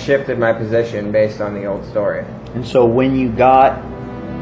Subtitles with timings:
[0.00, 2.24] shifted my position based on the old story.
[2.54, 3.84] And so when you got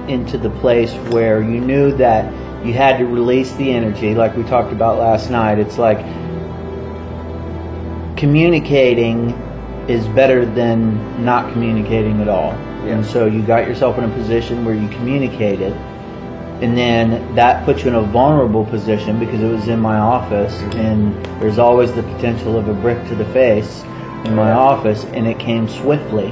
[0.09, 2.33] into the place where you knew that
[2.65, 5.99] you had to release the energy, like we talked about last night, it's like
[8.17, 9.31] communicating
[9.89, 12.53] is better than not communicating at all.
[12.53, 12.97] Yeah.
[12.97, 15.73] And so you got yourself in a position where you communicated,
[16.63, 20.53] and then that puts you in a vulnerable position because it was in my office,
[20.75, 23.83] and there's always the potential of a brick to the face
[24.25, 26.29] in my office, and it came swiftly.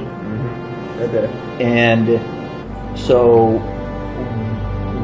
[0.99, 1.29] It did.
[1.61, 2.19] And
[2.97, 3.59] so,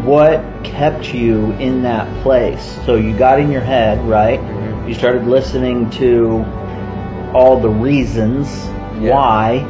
[0.03, 2.77] what kept you in that place?
[2.85, 4.39] So, you got in your head, right?
[4.39, 4.87] Mhm.
[4.87, 6.43] You started listening to
[7.33, 9.15] all the reasons Yeah.
[9.15, 9.65] why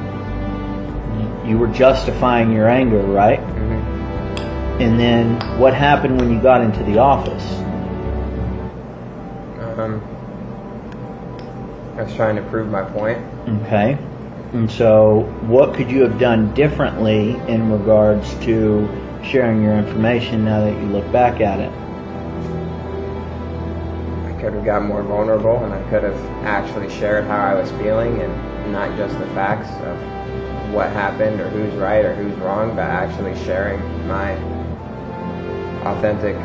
[1.45, 3.39] you were justifying your anger, right?
[3.39, 7.61] hmm And then, what happened when you got into the office?
[9.77, 10.01] Um,
[11.95, 13.19] I was trying to prove my point.
[13.63, 13.97] Okay.
[14.53, 18.87] And so, what could you have done differently in regards to
[19.23, 21.71] sharing your information now that you look back at it?
[24.25, 27.69] I could have got more vulnerable and I could have actually shared how I was
[27.73, 32.75] feeling and not just the facts of what happened or who's right or who's wrong,
[32.75, 34.33] but actually sharing my
[35.85, 36.35] authentic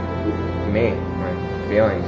[0.69, 2.07] me, my feelings.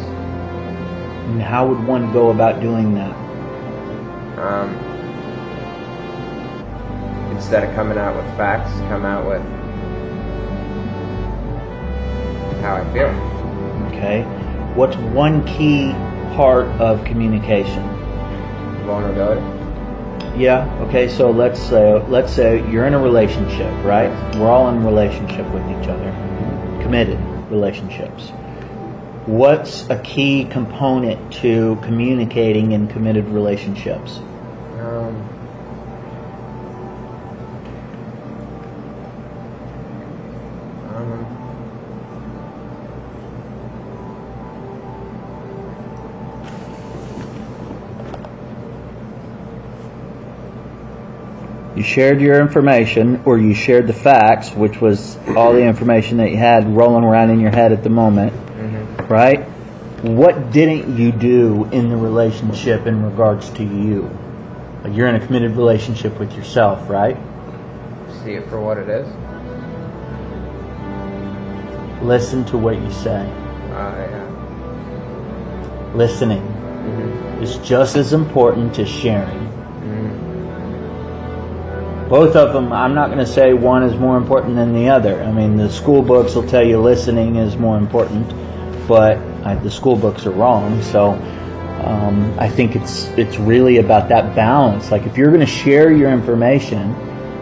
[1.31, 3.30] And how would one go about doing that?
[4.41, 4.75] Um,
[7.37, 9.43] instead of coming out with facts, come out with
[12.63, 13.09] how I feel.
[13.89, 14.23] Okay.
[14.75, 15.93] What's one key
[16.37, 17.83] part of communication?
[18.87, 19.41] Vulnerability.
[20.41, 20.73] Yeah.
[20.89, 21.09] Okay.
[21.09, 24.11] So let's say let's say you're in a relationship, right?
[24.37, 26.11] We're all in relationship with each other,
[26.83, 27.19] committed
[27.51, 28.33] relationships.
[29.31, 34.17] What's a key component to communicating in committed relationships?
[34.81, 35.29] Um,
[40.89, 41.27] um,
[51.77, 56.33] You shared your information, or you shared the facts, which was all the information that
[56.33, 58.33] you had rolling around in your head at the moment.
[59.11, 59.41] Right?
[60.03, 64.09] What didn't you do in the relationship in regards to you?
[64.83, 67.19] Like you're in a committed relationship with yourself, right?
[68.25, 69.07] See it for what it is.
[72.03, 73.29] Listen to what you say.
[73.73, 74.27] Uh, yeah.
[75.95, 77.43] Listening Mhm.
[77.43, 79.49] is just as important as sharing.
[79.85, 80.11] Mhm.
[82.09, 85.23] Both of them, I'm not going to say one is more important than the other.
[85.23, 88.33] I mean, the school books will tell you listening is more important,
[88.91, 90.83] but uh, the school books are wrong.
[90.83, 91.13] So
[91.85, 94.91] um, I think it's it's really about that balance.
[94.91, 96.97] Like if you're going to share your information,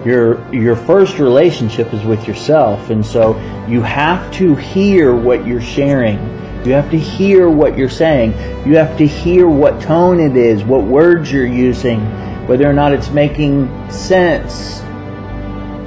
[0.05, 3.35] your your first relationship is with yourself, and so
[3.67, 6.19] you have to hear what you're sharing.
[6.67, 8.33] You have to hear what you're saying.
[8.69, 12.01] You have to hear what tone it is, what words you're using,
[12.47, 14.81] whether or not it's making sense.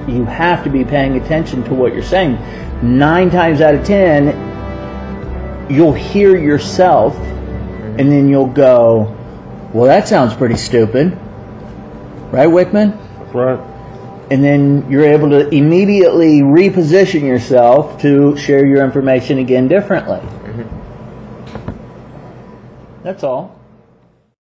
[0.09, 2.39] You have to be paying attention to what you're saying.
[2.81, 4.50] Nine times out of ten,
[5.69, 9.15] you'll hear yourself and then you'll go,
[9.73, 11.17] well, that sounds pretty stupid.
[12.31, 12.97] Right, Wickman?
[13.33, 13.59] Right.
[14.31, 20.19] And then you're able to immediately reposition yourself to share your information again differently.
[20.19, 20.63] Mm-hmm.
[23.03, 23.60] That's all.